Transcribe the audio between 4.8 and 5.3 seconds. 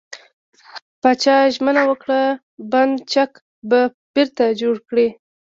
کړي.